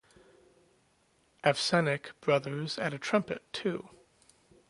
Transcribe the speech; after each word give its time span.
Avsenik 1.43 2.09
brothers 2.21 2.79
add 2.79 2.91
a 2.91 2.97
trumpet, 2.97 3.43
too. 3.53 3.87